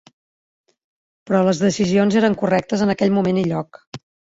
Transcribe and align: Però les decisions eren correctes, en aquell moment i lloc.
Però 1.29 1.43
les 1.49 1.63
decisions 1.67 2.21
eren 2.25 2.41
correctes, 2.43 2.87
en 2.89 2.99
aquell 2.99 3.19
moment 3.23 3.45
i 3.47 3.51
lloc. 3.57 3.85